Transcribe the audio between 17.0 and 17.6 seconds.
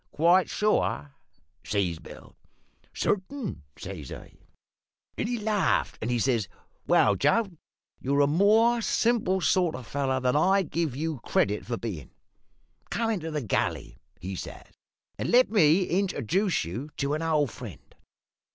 an old